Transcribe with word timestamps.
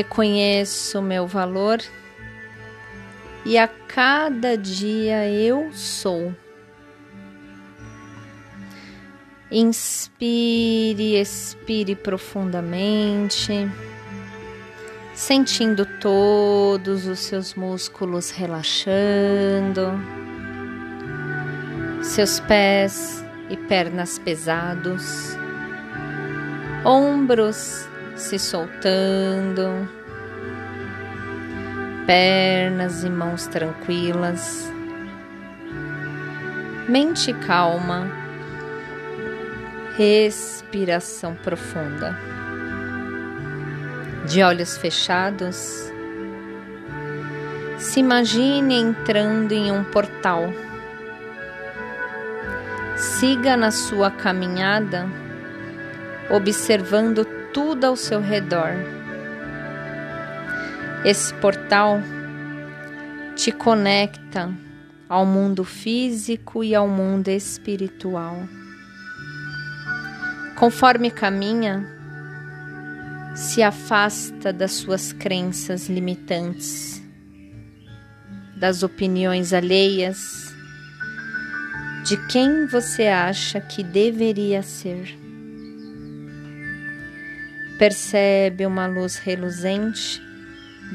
Reconheço 0.00 1.02
meu 1.02 1.26
valor 1.26 1.78
e 3.44 3.58
a 3.58 3.68
cada 3.68 4.56
dia 4.56 5.28
eu 5.28 5.70
sou. 5.74 6.34
Inspire, 9.50 11.16
expire 11.20 11.94
profundamente, 11.94 13.70
sentindo 15.14 15.84
todos 16.00 17.06
os 17.06 17.18
seus 17.18 17.54
músculos 17.54 18.30
relaxando, 18.30 20.00
seus 22.02 22.40
pés 22.40 23.22
e 23.50 23.56
pernas 23.68 24.18
pesados, 24.18 25.36
ombros 26.86 27.90
se 28.20 28.38
soltando, 28.38 29.88
pernas 32.06 33.02
e 33.02 33.08
mãos 33.08 33.46
tranquilas, 33.46 34.70
mente 36.86 37.32
calma 37.32 38.06
respiração 39.96 41.34
profunda. 41.34 42.16
De 44.26 44.42
olhos 44.42 44.76
fechados, 44.76 45.90
se 47.78 48.00
imagine 48.00 48.74
entrando 48.74 49.52
em 49.52 49.72
um 49.72 49.82
portal. 49.82 50.52
Siga 52.96 53.56
na 53.56 53.70
sua 53.70 54.10
caminhada, 54.10 55.08
observando 56.30 57.39
tudo 57.52 57.84
ao 57.84 57.96
seu 57.96 58.20
redor. 58.20 58.72
Esse 61.04 61.32
portal 61.34 62.00
te 63.34 63.50
conecta 63.50 64.52
ao 65.08 65.24
mundo 65.24 65.64
físico 65.64 66.62
e 66.62 66.74
ao 66.74 66.86
mundo 66.86 67.28
espiritual. 67.28 68.36
Conforme 70.56 71.10
caminha, 71.10 71.86
se 73.34 73.62
afasta 73.62 74.52
das 74.52 74.72
suas 74.72 75.12
crenças 75.12 75.88
limitantes, 75.88 77.02
das 78.56 78.82
opiniões 78.82 79.52
alheias, 79.54 80.54
de 82.04 82.16
quem 82.26 82.66
você 82.66 83.08
acha 83.08 83.60
que 83.60 83.82
deveria 83.82 84.62
ser. 84.62 85.18
Percebe 87.80 88.64
uma 88.64 88.86
luz 88.86 89.16
reluzente 89.16 90.22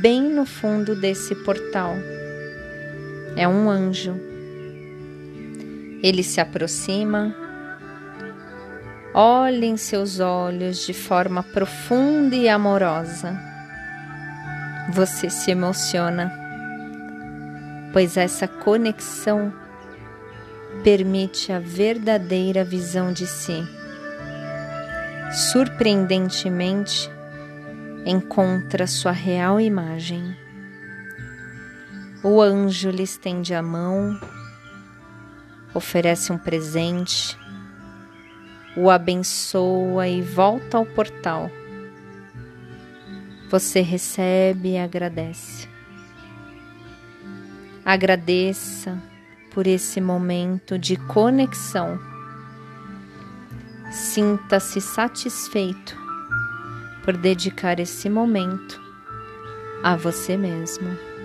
bem 0.00 0.22
no 0.22 0.46
fundo 0.46 0.94
desse 0.94 1.34
portal. 1.34 1.94
É 3.34 3.48
um 3.48 3.68
anjo. 3.68 4.14
Ele 6.02 6.22
se 6.22 6.40
aproxima 6.40 7.34
Olhe 9.18 9.64
em 9.64 9.78
seus 9.78 10.20
olhos 10.20 10.84
de 10.84 10.92
forma 10.92 11.42
profunda 11.42 12.36
e 12.36 12.50
amorosa. 12.50 13.34
Você 14.92 15.30
se 15.30 15.50
emociona, 15.50 16.30
pois 17.94 18.18
essa 18.18 18.46
conexão 18.46 19.50
permite 20.84 21.50
a 21.50 21.58
verdadeira 21.58 22.62
visão 22.62 23.10
de 23.10 23.26
si. 23.26 23.66
Surpreendentemente, 25.32 27.10
encontra 28.04 28.86
sua 28.86 29.12
real 29.12 29.60
imagem. 29.60 30.36
O 32.22 32.40
anjo 32.40 32.90
lhe 32.90 33.02
estende 33.02 33.54
a 33.54 33.62
mão, 33.62 34.18
oferece 35.74 36.32
um 36.32 36.38
presente 36.38 37.36
o 38.76 38.90
abençoa 38.90 40.06
e 40.06 40.20
volta 40.20 40.76
ao 40.76 40.84
portal. 40.84 41.50
Você 43.48 43.80
recebe 43.80 44.72
e 44.72 44.78
agradece. 44.78 45.66
Agradeça 47.82 49.00
por 49.54 49.66
esse 49.66 50.00
momento 50.00 50.78
de 50.78 50.96
conexão. 50.96 51.98
Sinta-se 53.96 54.78
satisfeito 54.78 55.96
por 57.02 57.16
dedicar 57.16 57.80
esse 57.80 58.10
momento 58.10 58.78
a 59.82 59.96
você 59.96 60.36
mesmo. 60.36 61.15